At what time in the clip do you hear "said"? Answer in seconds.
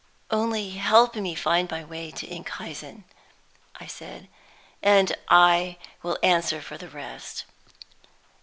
3.85-4.29